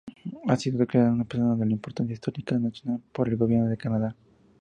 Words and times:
Ha 0.47 0.55
sido 0.55 0.79
declarada 0.79 1.13
"una 1.13 1.25
persona 1.25 1.55
de 1.63 1.71
importancia 1.71 2.15
histórica 2.15 2.57
nacional" 2.57 3.03
por 3.11 3.29
el 3.29 3.37
Gobierno 3.37 3.69
de 3.69 3.77
Canadá. 3.77 4.15